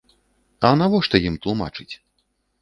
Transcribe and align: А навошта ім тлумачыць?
А 0.69 0.71
навошта 0.81 1.21
ім 1.29 1.37
тлумачыць? 1.45 1.89